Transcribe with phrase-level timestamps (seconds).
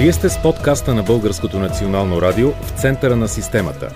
[0.00, 3.88] Вие сте с подкаста на Българското национално радио в центъра на системата.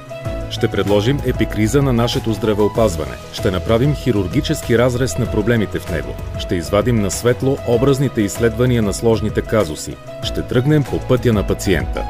[0.50, 3.12] Ще предложим епикриза на нашето здравеопазване.
[3.32, 6.14] Ще направим хирургически разрез на проблемите в него.
[6.38, 9.96] Ще извадим на светло образните изследвания на сложните казуси.
[10.22, 12.02] Ще тръгнем по пътя на пациента.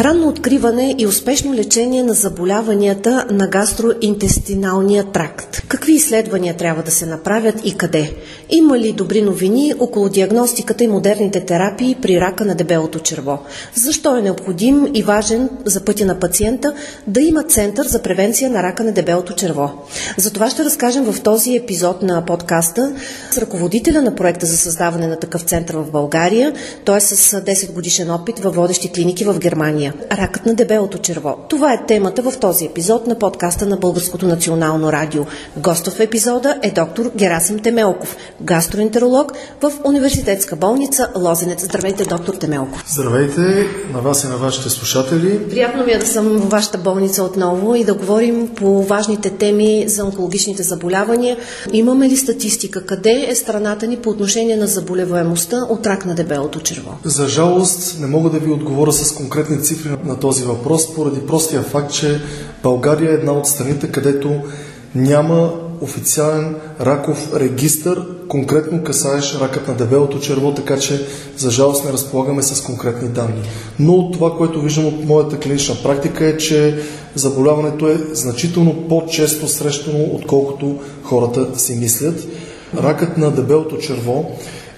[0.00, 5.63] Ранно откриване и успешно лечение на заболяванията на гастроинтестиналния тракт.
[5.74, 8.14] Какви изследвания трябва да се направят и къде?
[8.50, 13.38] Има ли добри новини около диагностиката и модерните терапии при рака на дебелото черво?
[13.74, 16.74] Защо е необходим и важен за пътя на пациента
[17.06, 19.70] да има център за превенция на рака на дебелото черво?
[20.16, 22.94] За това ще разкажем в този епизод на подкаста
[23.30, 26.52] с ръководителя на проекта за създаване на такъв център в България.
[26.84, 29.94] Той е с 10 годишен опит във водещи клиники в Германия.
[30.12, 31.36] Ракът на дебелото черво.
[31.48, 35.24] Това е темата в този епизод на подкаста на Българското национално радио.
[35.64, 39.32] Гостов в епизода е доктор Герасим Темелков, гастроентеролог
[39.62, 41.64] в Университетска болница Лозенец.
[41.64, 42.84] Здравейте, доктор Темелков.
[42.88, 45.48] Здравейте на вас и на вашите слушатели.
[45.50, 49.84] Приятно ми е да съм в вашата болница отново и да говорим по важните теми
[49.88, 51.36] за онкологичните заболявания.
[51.72, 52.86] Имаме ли статистика?
[52.86, 56.98] Къде е страната ни по отношение на заболеваемостта от рак на дебелото черво?
[57.04, 61.20] За жалост не мога да ви отговоря с конкретни цифри цифри на този въпрос, поради
[61.20, 62.20] простия факт, че
[62.62, 64.42] България е една от страните, където
[64.94, 71.06] няма официален раков регистр, конкретно касаеш ракът на дебелото черво, така че
[71.36, 73.42] за жалост не разполагаме с конкретни данни.
[73.78, 76.78] Но това, което виждам от моята клинична практика е, че
[77.14, 82.26] заболяването е значително по-често срещано, отколкото хората си мислят.
[82.76, 84.30] Ракът на дебелото черво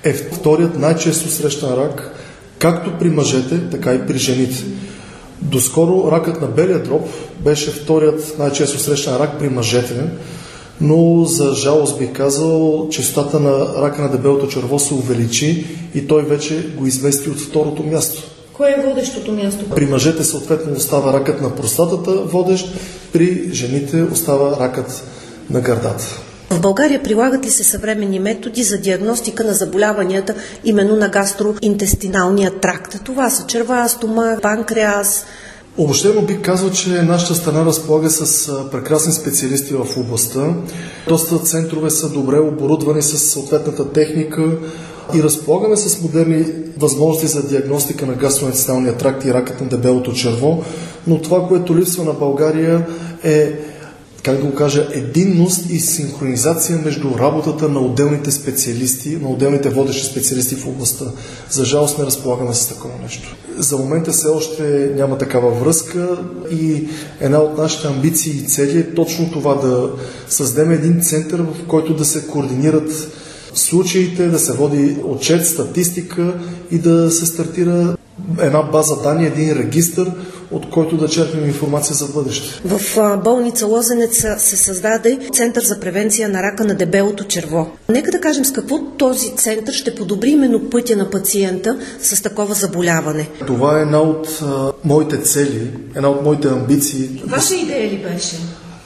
[0.05, 2.15] е вторият най-често срещан рак,
[2.59, 4.65] както при мъжете, така и при жените.
[5.43, 7.09] Доскоро ракът на белия дроб
[7.41, 10.05] беше вторият най-често срещан рак при мъжете,
[10.81, 16.23] но за жалост бих казал, частота на рака на дебелото черво се увеличи и той
[16.23, 18.23] вече го извести от второто място.
[18.53, 19.65] Кое е водещото място?
[19.75, 22.69] При мъжете съответно остава ракът на простатата водещ,
[23.13, 25.05] при жените остава ракът
[25.51, 26.21] на гърдата.
[26.51, 30.35] В България прилагат ли се съвременни методи за диагностика на заболяванията
[30.65, 33.01] именно на гастроинтестиналния тракт?
[33.05, 35.25] Това са черва, стомах, панкреас,
[35.79, 40.55] Обобщено бих казал, че нашата страна разполага с прекрасни специалисти в областта.
[41.09, 44.43] Доста центрове са добре оборудвани с съответната техника
[45.15, 46.45] и разполагаме с модерни
[46.79, 50.65] възможности за диагностика на гастроинтестиналния тракт и ракът на дебелото черво,
[51.07, 52.87] но това, което липсва на България
[53.25, 53.53] е
[54.27, 60.07] как да го кажа, единност и синхронизация между работата на отделните специалисти, на отделните водещи
[60.07, 61.05] специалисти в областта.
[61.51, 63.37] За жалост не разполагаме с такова нещо.
[63.59, 66.19] За момента все още няма такава връзка
[66.51, 66.89] и
[67.21, 69.91] една от нашите амбиции и цели е точно това да
[70.29, 73.09] създадем един център, в който да се координират
[73.55, 76.35] случаите, да се води отчет, статистика
[76.71, 77.97] и да се стартира
[78.41, 80.13] една база данни, един регистр,
[80.51, 82.61] от който да черпим информация за бъдеще.
[82.65, 82.81] В
[83.25, 87.71] болница Лозенец се създаде Център за превенция на рака на дебелото черво.
[87.89, 92.55] Нека да кажем с какво този център ще подобри именно пътя на пациента с такова
[92.55, 93.29] заболяване.
[93.47, 97.23] Това е една от а, моите цели, една от моите амбиции.
[97.27, 98.37] Ваша идея ли беше?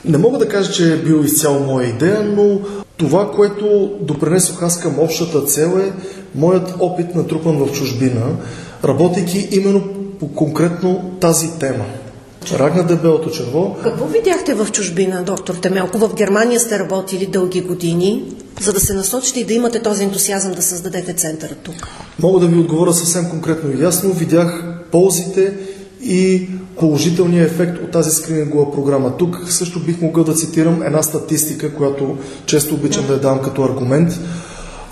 [0.05, 2.61] Не мога да кажа, че е бил изцяло моя идея, но
[2.97, 5.93] това, което допренесох аз към общата цел е
[6.35, 8.23] моят опит натрупан в чужбина,
[8.85, 11.85] работейки именно по конкретно тази тема.
[12.53, 13.77] Рак на дебелото черво.
[13.83, 15.99] Какво видяхте в чужбина, доктор Темелко?
[15.99, 18.25] В Германия сте работили дълги години,
[18.61, 21.89] за да се насочите и да имате този ентусиазъм да създадете центъра тук.
[22.23, 24.13] Мога да ви отговоря съвсем конкретно и ясно.
[24.13, 25.55] Видях ползите
[26.03, 26.49] и
[26.79, 29.17] положителния ефект от тази скринингова програма.
[29.17, 33.63] Тук също бих могъл да цитирам една статистика, която често обичам да я давам като
[33.63, 34.13] аргумент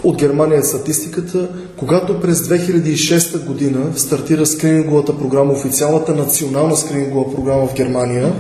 [0.04, 7.74] от Германия статистиката, когато през 2006 година стартира скрининговата програма, официалната национална скринингова програма в
[7.74, 8.32] Германия,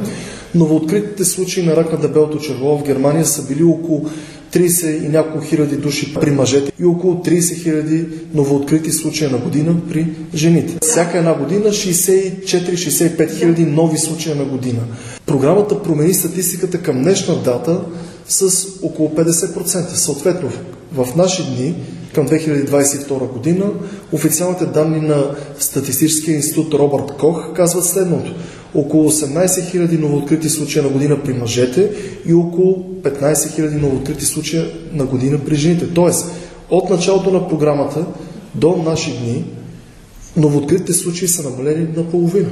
[0.54, 4.06] новооткритите случаи на рак на дебелото черво в Германия са били около
[4.52, 9.76] 30 и няколко хиляди души при мъжете и около 30 хиляди новооткрити случаи на година
[9.88, 10.78] при жените.
[10.82, 14.80] Всяка една година 64-65 хиляди нови случаи на година.
[15.26, 17.80] Програмата промени статистиката към днешна дата
[18.28, 19.94] с около 50%.
[19.94, 20.50] Съответно,
[20.92, 21.74] в наши дни,
[22.14, 23.64] към 2022 година,
[24.12, 28.34] официалните данни на Статистическия институт Робърт Кох казват следното.
[28.74, 31.90] Около 18 000 новооткрити случая на година при мъжете
[32.26, 35.94] и около 15 000 новооткрити случая на година при жените.
[35.94, 36.30] Тоест,
[36.70, 38.06] от началото на програмата
[38.54, 39.44] до наши дни
[40.36, 42.48] новооткритите случаи са намалени на половина.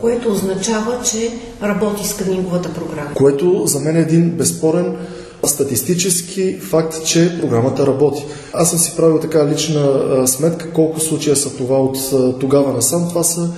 [0.00, 1.30] Което означава, че
[1.62, 3.10] работи скрининговата програма.
[3.14, 4.96] Което за мен е един безспорен
[5.44, 8.24] статистически факт, че програмата работи.
[8.52, 11.96] Аз съм си правил така лична сметка колко случая са това от
[12.40, 13.08] тогава насам.
[13.08, 13.50] Това са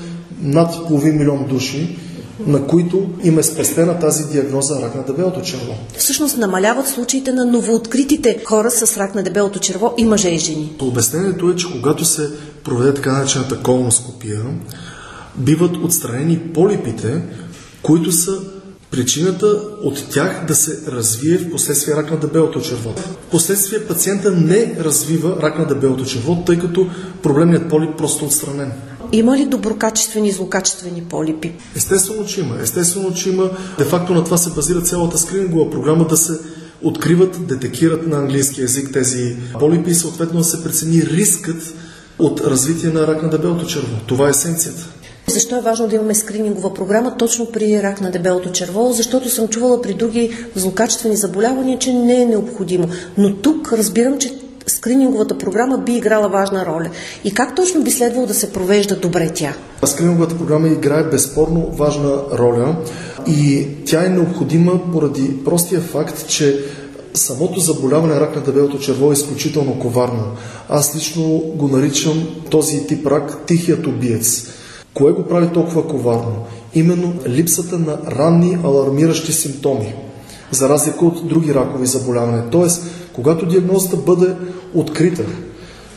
[0.43, 1.99] над половин милион души,
[2.47, 5.75] на които им е спестена тази диагноза рак на дебелото черво.
[5.99, 10.73] Всъщност намаляват случаите на новооткритите хора с рак на дебелото черво и мъже и жени.
[10.81, 12.31] Обяснението е, че когато се
[12.65, 14.41] проведе така наречената колоноскопия,
[15.37, 17.23] биват отстранени полипите,
[17.83, 18.41] които са
[18.93, 19.47] причината
[19.83, 22.95] от тях да се развие в последствие рак на дебелото черво.
[23.29, 26.87] В последствие пациента не развива рак на дебелото черво, тъй като
[27.23, 28.73] проблемният полип просто е отстранен.
[29.13, 31.53] Има ли доброкачествени и злокачествени полипи?
[31.77, 32.59] Естествено, че има.
[32.63, 33.51] Естествено, че има.
[33.79, 36.33] Де факто на това се базира цялата скринингова програма да се
[36.83, 41.75] откриват, детекират на английски язик тези полипи и съответно да се прецени рискът
[42.19, 43.97] от развитие на рак на дебелото черво.
[44.07, 44.89] Това е есенцията.
[45.33, 48.93] Защо е важно да имаме скринингова програма точно при рак на дебелото черво?
[48.93, 52.89] Защото съм чувала при други злокачествени заболявания, че не е необходимо.
[53.19, 54.35] Но тук разбирам, че
[54.67, 56.91] скрининговата програма би играла важна роля.
[57.25, 59.55] И как точно би следвало да се провежда добре тя?
[59.85, 62.77] Скрининговата програма играе безспорно важна роля
[63.27, 66.65] и тя е необходима поради простия факт, че
[67.15, 70.25] самото заболяване рак на дебелото черво е изключително коварно.
[70.69, 74.47] Аз лично го наричам този тип рак тихият убиец.
[74.95, 76.45] Кое го прави толкова коварно?
[76.75, 79.95] Именно липсата на ранни алармиращи симптоми,
[80.51, 82.45] за разлика от други ракови заболявания.
[82.51, 84.35] Тоест, когато диагнозата бъде
[84.75, 85.25] открита,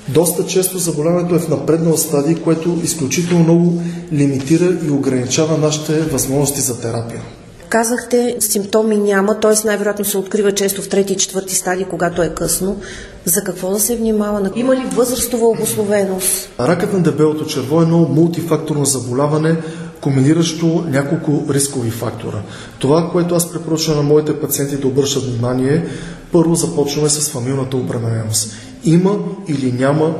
[0.09, 3.81] доста често заболяването е в напреднал стадий, което изключително много
[4.13, 7.21] лимитира и ограничава нашите възможности за терапия.
[7.69, 9.67] Казахте, симптоми няма, т.е.
[9.67, 12.77] най-вероятно се открива често в трети и четвърти стадии, когато е късно.
[13.25, 14.51] За какво да се внимава?
[14.55, 16.49] Има ли възрастова обословеност?
[16.59, 19.55] Ракът на дебелото черво е едно мултифакторно заболяване,
[20.01, 22.37] комбиниращо няколко рискови фактора.
[22.79, 25.85] Това, което аз препоръчвам на моите пациенти да обръщат внимание,
[26.31, 28.53] първо започваме с фамилната обремененост.
[28.83, 29.17] Има
[29.47, 30.15] или няма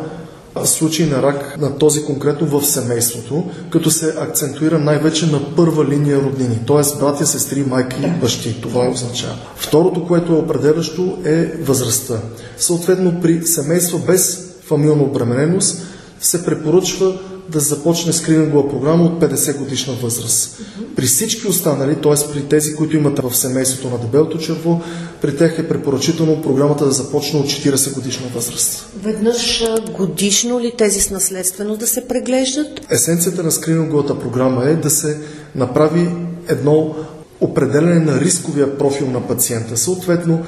[0.64, 6.18] случаи на рак на този конкретно в семейството, като се акцентуира най-вече на първа линия
[6.18, 7.00] роднини, т.е.
[7.00, 8.62] братя, сестри, майки бащи.
[8.62, 9.36] Това означава.
[9.56, 12.16] Второто, което е определящо е възрастта.
[12.58, 15.82] Съответно, при семейство без фамилна обремененост
[16.20, 17.20] се препоръчва
[17.50, 20.62] да започне скринингова програма от 50 годишна възраст.
[20.96, 22.34] При всички останали, т.е.
[22.34, 24.82] при тези, които имат в семейството на дебелото черво,
[25.22, 28.90] при тях е препоръчително програмата да започне от 40 годишна възраст.
[29.04, 29.64] Веднъж
[29.98, 32.82] годишно ли тези с наследственост да се преглеждат?
[32.90, 35.18] Есенцията на скрининговата програма е да се
[35.56, 36.10] направи
[36.48, 36.96] едно
[37.42, 39.78] определене на рисковия профил на пациента.
[39.78, 40.46] Съответно,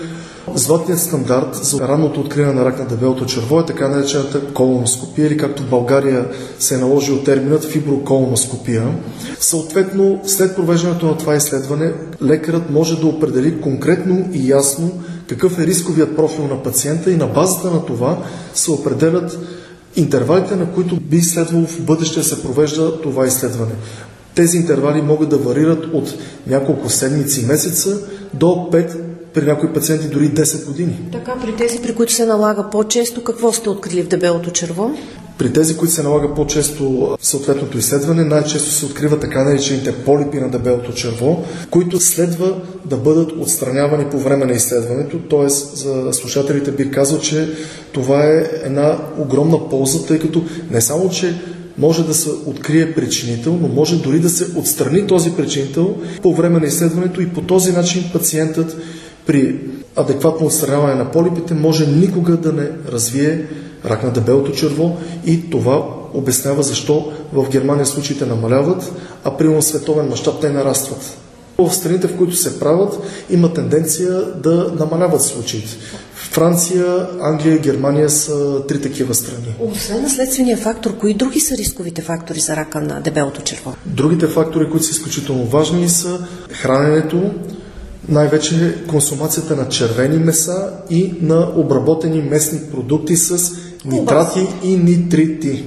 [0.55, 5.37] Златният стандарт за ранното откриване на рак на дебелото черво е така наречената колоноскопия или
[5.37, 6.25] както в България
[6.59, 8.83] се е наложил терминът фиброколоноскопия.
[9.39, 14.91] Съответно, след провеждането на това изследване, лекарът може да определи конкретно и ясно
[15.27, 18.17] какъв е рисковият профил на пациента и на базата на това
[18.53, 19.39] се определят
[19.95, 23.73] интервалите, на които би следвало в бъдеще да се провежда това изследване.
[24.35, 26.13] Тези интервали могат да варират от
[26.47, 27.97] няколко седмици и месеца
[28.33, 29.06] до 5
[29.37, 30.99] при някои пациенти дори 10 години.
[31.11, 34.91] Така, при тези, при които се налага по-често, какво сте открили в дебелото черво?
[35.37, 40.49] При тези, които се налага по-често съответното изследване, най-често се открива така наречените полипи на
[40.49, 45.19] дебелото черво, които следва да бъдат отстранявани по време на изследването.
[45.29, 47.49] Тоест, за слушателите бих казал, че
[47.91, 51.35] това е една огромна полза, тъй като не само, че
[51.77, 56.59] може да се открие причинител, но може дори да се отстрани този причинител по време
[56.59, 58.77] на изследването и по този начин пациентът
[59.27, 59.59] при
[59.95, 63.45] адекватно отстраняване на полипите може никога да не развие
[63.85, 68.91] рак на дебелото черво и това обяснява защо в Германия случаите намаляват,
[69.23, 71.17] а при световен мащаб те нарастват.
[71.57, 75.77] В страните, в които се правят, има тенденция да намаляват случаите.
[76.15, 79.55] Франция, Англия и Германия са три такива страни.
[79.59, 83.75] Освен наследствения фактор, кои други са рисковите фактори за рака на дебелото черво?
[83.85, 86.19] Другите фактори, които са изключително важни, са
[86.51, 87.31] храненето,
[88.09, 93.51] най-вече консумацията на червени меса и на обработени местни продукти с
[93.85, 95.63] нитрати и нитрити.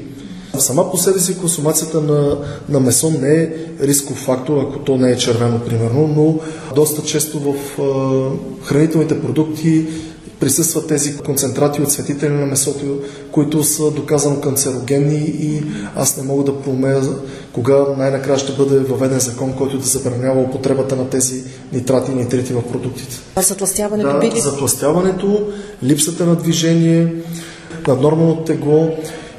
[0.59, 5.11] Сама по себе си консумацията на, на месо не е рисков фактор, ако то не
[5.11, 6.39] е червено, примерно, но
[6.75, 9.87] доста често в а, хранителните продукти
[10.41, 13.01] присъстват тези концентрати от светители на месото,
[13.33, 15.63] които са доказано канцерогенни и
[15.97, 17.03] аз не мога да проумея
[17.53, 22.53] кога най-накрая ще бъде въведен закон, който да забранява употребата на тези нитрати и нитрити
[22.53, 23.17] в продуктите.
[23.37, 25.47] А затластяването да, би затластяването,
[25.83, 27.15] липсата на движение,
[27.89, 28.91] наднормално тегло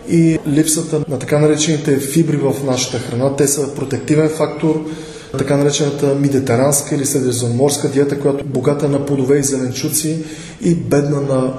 [0.09, 3.35] и липсата на така наречените фибри в нашата храна.
[3.35, 4.85] Те са протективен фактор
[5.37, 10.23] така наречената медитеранска или средиземноморска диета, която богата на плодове и зеленчуци
[10.61, 11.53] и бедна на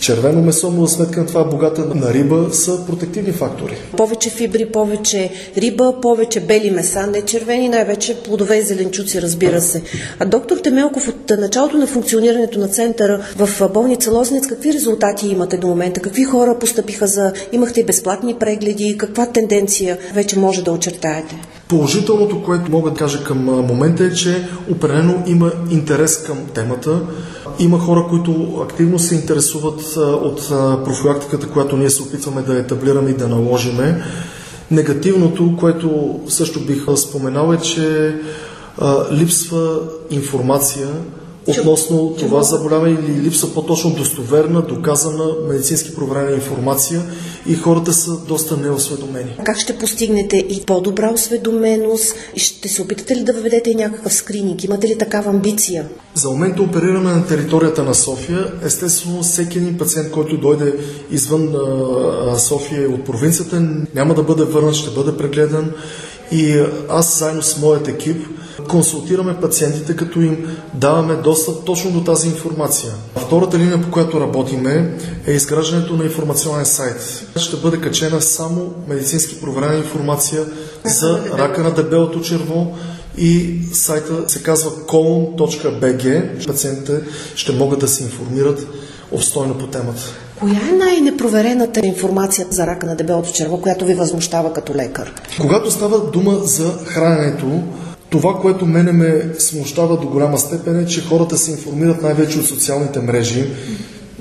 [0.00, 3.76] червено месо, но за сметка на това богата на риба са протективни фактори.
[3.96, 9.82] Повече фибри, повече риба, повече бели меса, не червени, най-вече плодове и зеленчуци, разбира се.
[10.18, 15.56] А доктор Темелков, от началото на функционирането на центъра в болница Лозенец, какви резултати имате
[15.56, 16.00] до момента?
[16.00, 17.32] Какви хора постъпиха за...
[17.52, 18.98] Имахте безплатни прегледи?
[18.98, 21.36] Каква тенденция вече може да очертаете?
[21.68, 27.00] Положителното, което мога да кажа към момента е, че определено има интерес към темата.
[27.58, 30.48] Има хора, които активно се интересуват от
[30.84, 34.02] профилактиката, която ние се опитваме да етаблираме и да наложиме.
[34.70, 38.16] Негативното, което също бих споменал е, че
[39.12, 40.88] липсва информация
[41.48, 47.02] относно това заболяване или липса по-точно достоверна, доказана медицински проверена информация
[47.46, 49.36] и хората са доста неосведомени.
[49.44, 52.14] Как ще постигнете и по-добра осведоменост?
[52.36, 54.64] Ще се опитате ли да въведете някакъв скрининг?
[54.64, 55.88] Имате ли такава амбиция?
[56.14, 58.52] За момента оперираме на територията на София.
[58.64, 60.74] Естествено, всеки един пациент, който дойде
[61.10, 61.54] извън
[62.38, 63.62] София от провинцията,
[63.94, 65.72] няма да бъде върнат, ще бъде прегледан.
[66.32, 68.26] И аз заедно с моят екип
[68.68, 72.92] консултираме пациентите, като им даваме достъп точно до тази информация.
[73.16, 77.26] Втората линия, по която работиме, е изграждането на информационен сайт.
[77.36, 80.44] Ще бъде качена само медицински проверена информация
[80.84, 82.76] за рака на дебелото черво,
[83.18, 86.46] и сайта се казва colon.bg.
[86.46, 87.00] Пациентите
[87.34, 88.66] ще могат да се информират
[89.12, 90.02] обстойно по темата.
[90.40, 95.12] Коя е най-непроверената информация за рака на дебелото черво, която ви възмущава като лекар?
[95.40, 97.62] Когато става дума за храненето,
[98.10, 102.46] това, което мене ме смущава до голяма степен е, че хората се информират най-вече от
[102.46, 103.50] социалните мрежи.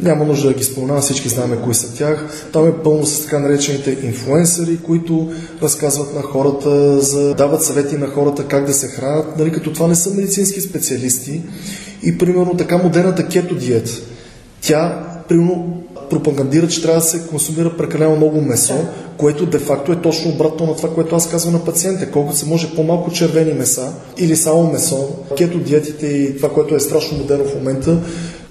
[0.01, 2.49] Няма нужда да ги споменавам, всички знаем кои са тях.
[2.53, 5.31] Там е пълно с така наречените инфлуенсъри, които
[5.61, 9.87] разказват на хората, за, дават съвети на хората как да се хранят, нали, като това
[9.87, 11.41] не са медицински специалисти.
[12.03, 13.91] И примерно така модерната кето диета,
[14.61, 18.73] тя примерно пропагандира, че трябва да се консумира прекалено много месо,
[19.17, 22.11] което де-факто е точно обратно на това, което аз казвам на пациента.
[22.11, 26.79] Колкото се може по-малко червени меса или само месо, кето диетите и това, което е
[26.79, 27.97] страшно модерно в момента,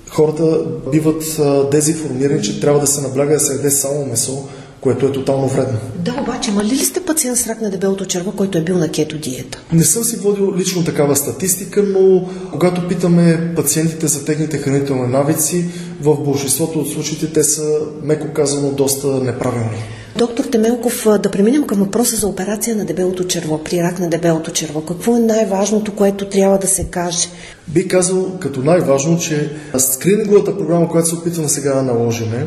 [0.08, 0.58] хората
[0.92, 4.48] биват дезинформирани, че трябва да се набляга да се яде само месо,
[4.86, 5.78] което е тотално вредно.
[5.98, 8.88] Да, обаче, мали ли сте пациент с рак на дебелото черво, който е бил на
[8.88, 9.58] кето диета?
[9.72, 15.64] Не съм си водил лично такава статистика, но когато питаме пациентите за техните хранителни навици,
[16.00, 19.82] в большинството от случаите те са, меко казано, доста неправилни.
[20.16, 24.50] Доктор Темелков, да преминем към въпроса за операция на дебелото черво, при рак на дебелото
[24.50, 24.80] черво.
[24.80, 27.28] Какво е най-важното, което трябва да се каже?
[27.68, 32.46] Би казал като най-важно, че скрининговата програма, която се опитваме сега да наложиме,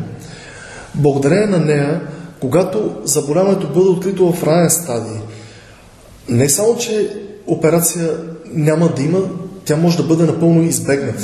[0.95, 2.01] благодарение на нея
[2.39, 5.19] когато заболяването бъде открито в ранен стадий,
[6.29, 8.09] не само, че операция
[8.53, 9.19] няма да има,
[9.65, 11.23] тя може да бъде напълно избегната.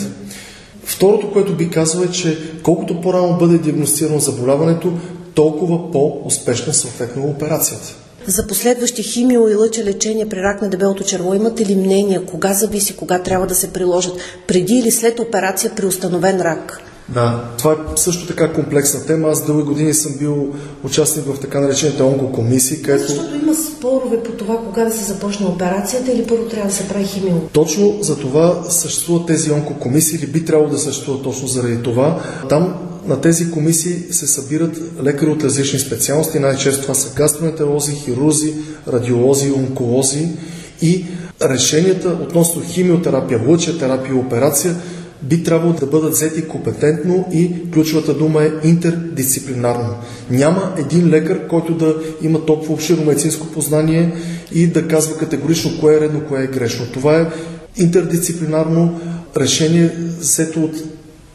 [0.83, 4.93] Второто, което би казал е, че колкото по-рано бъде диагностирано заболяването,
[5.33, 7.95] толкова по-успешна съответно е операцията.
[8.27, 12.53] За последващи химио и лъча лечение при рак на дебелото черво имате ли мнение кога
[12.53, 14.17] зависи, кога трябва да се приложат,
[14.47, 16.81] преди или след операция при установен рак?
[17.09, 19.29] Да, това е също така комплексна тема.
[19.29, 20.47] Аз дълги години съм бил
[20.83, 23.07] участник в така наречените онкокомисии, където...
[23.07, 26.87] Защото има спорове по това кога да се започне операцията или първо трябва да се
[26.87, 27.35] прави химио.
[27.51, 32.21] Точно за това съществуват тези онкокомисии или би трябвало да съществуват точно заради това.
[32.49, 32.75] Там
[33.07, 36.39] на тези комисии се събират лекари от различни специалности.
[36.39, 38.53] Най-често това са гастроентеролози, хирурзи,
[38.87, 40.29] радиолози, онколози
[40.81, 41.05] и
[41.41, 44.75] решенията относно химиотерапия, лъчетерапия операция
[45.29, 49.95] би трябвало да бъдат взети компетентно и ключовата дума е интердисциплинарно.
[50.31, 54.13] Няма един лекар, който да има толкова обширно медицинско познание
[54.51, 56.85] и да казва категорично кое е редно, кое е грешно.
[56.93, 57.27] Това е
[57.77, 58.99] интердисциплинарно
[59.37, 60.83] решение, взето от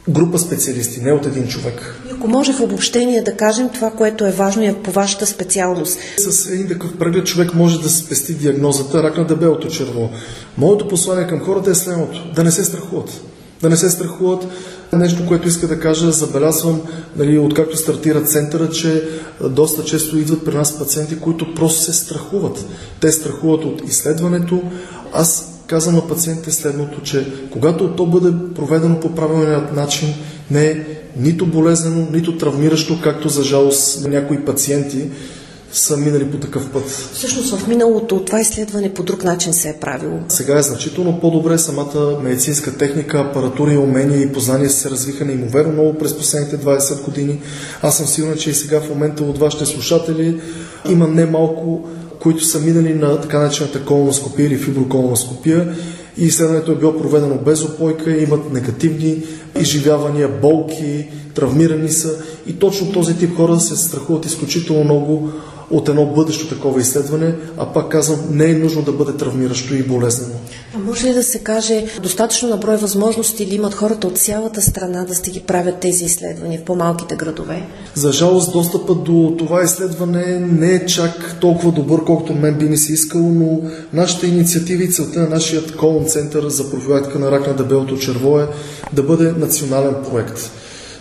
[0.09, 1.95] група специалисти, не от един човек.
[2.09, 5.99] И ако може в обобщение да кажем това, което е важно е по вашата специалност.
[6.19, 10.11] С един такъв преглед човек може да спести диагнозата рак на дебелото черво.
[10.59, 12.33] Моето послание към хората е следното.
[12.35, 13.30] Да не се страхуват
[13.63, 14.47] да не се страхуват.
[14.93, 16.81] Нещо, което иска да кажа, забелязвам,
[17.17, 19.09] нали, откакто стартира центъра, че
[19.51, 22.65] доста често идват при нас пациенти, които просто се страхуват.
[23.01, 24.63] Те страхуват от изследването.
[25.13, 30.09] Аз казвам на пациентите следното, че когато то бъде проведено по правилният начин,
[30.51, 30.85] не е
[31.17, 35.09] нито болезнено, нито травмиращо, както за жалост на някои пациенти,
[35.73, 36.89] са минали по такъв път.
[36.89, 40.19] Всъщност в миналото това изследване по друг начин се е правило.
[40.29, 41.59] Сега е значително по-добре.
[41.59, 47.05] Самата медицинска техника, апаратура и умения и познания се развиха неимоверно много през последните 20
[47.05, 47.41] години.
[47.83, 50.41] Аз съм сигурен, че и сега в момента от вашите слушатели
[50.89, 51.89] има немалко
[52.21, 55.75] които са минали на така наречената колоноскопия или фиброколоноскопия
[56.19, 59.23] и изследването е било проведено без опойка, имат негативни
[59.61, 62.15] изживявания, болки, травмирани са
[62.47, 65.31] и точно този тип хора се страхуват изключително много
[65.71, 69.83] от едно бъдещо такова изследване, а пак казвам, не е нужно да бъде травмиращо и
[69.83, 70.35] болезнено.
[70.75, 74.63] А може ли да се каже достатъчно на брой възможности или имат хората от цялата
[74.63, 77.63] страна да сте ги правят тези изследвания в по-малките градове?
[77.95, 82.77] За жалост, достъпът до това изследване не е чак толкова добър, колкото мен би ми
[82.77, 83.61] се искало, но
[83.93, 88.41] нашите инициативи и целта на нашия колон център за профилактика на рак на дебелото черво
[88.41, 88.49] е
[88.93, 90.51] да бъде национален проект.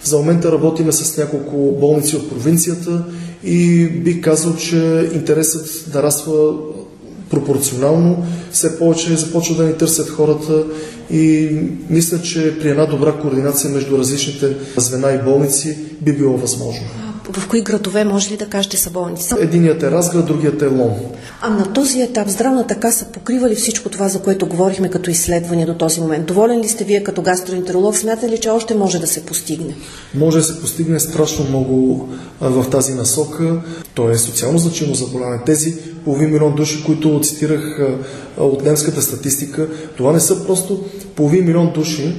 [0.04, 3.04] За момента работиме с няколко болници от провинцията
[3.44, 6.54] и бих казал, че интересът нараства
[7.30, 8.26] пропорционално.
[8.52, 10.64] Все повече започва да ни търсят хората
[11.12, 11.50] и
[11.90, 17.09] мисля, че при една добра координация между различните звена и болници би било възможно.
[17.34, 19.34] В кои градове може ли да кажете са болници?
[19.40, 20.92] Единият е Разград, другият е Лом.
[21.42, 25.66] А на този етап здравната каса покрива ли всичко това, за което говорихме като изследване
[25.66, 26.26] до този момент?
[26.26, 27.98] Доволен ли сте вие като гастроентеролог?
[27.98, 29.76] Смятате ли, че още може да се постигне?
[30.16, 32.10] Може да се постигне страшно много
[32.42, 33.62] в тази насока.
[33.94, 35.42] То е социално значимо заболяване.
[35.46, 37.80] Тези половин милион души, които цитирах
[38.38, 39.68] от немската статистика,
[39.98, 42.16] това не са просто половин милион души,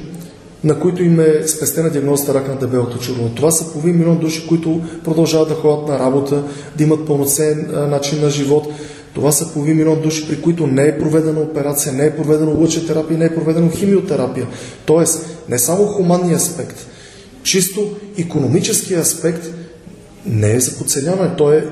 [0.65, 3.29] на които им е спестена диагнозата рак на дебелото черво.
[3.37, 6.43] Това са половин милион души, които продължават да ходят на работа,
[6.77, 8.69] да имат пълноценен начин на живот.
[9.15, 13.19] Това са половин милион души, при които не е проведена операция, не е проведена лъчетерапия,
[13.19, 14.47] не е проведена химиотерапия.
[14.87, 16.87] Тоест, не само хуманния аспект,
[17.43, 19.51] чисто економически аспект
[20.27, 21.65] не е за подценяване, той е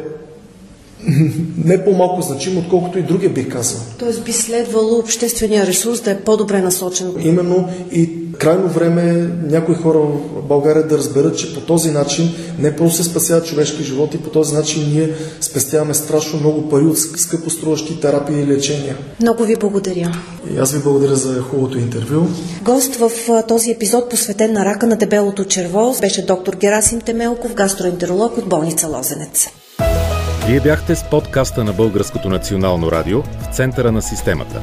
[1.64, 3.80] не по-малко значим, отколкото и другия бих казал.
[3.99, 7.14] Тоест би следвало обществения ресурс да е по-добре насочен.
[7.21, 12.35] Именно и крайно време е някои хора в България да разберат, че по този начин
[12.59, 16.99] не просто се спасяват човешки животи, по този начин ние спестяваме страшно много пари от
[16.99, 18.97] скъпоструващи терапии и лечения.
[19.21, 20.12] Много ви благодаря.
[20.54, 22.26] И аз ви благодаря за хубавото интервю.
[22.62, 23.11] Гост в
[23.49, 28.88] този епизод, посветен на рака на дебелото черво, беше доктор Герасим Темелков, гастроентеролог от болница
[28.88, 29.49] Лозенец.
[30.47, 34.61] Вие бяхте с подкаста на Българското национално радио в центъра на системата.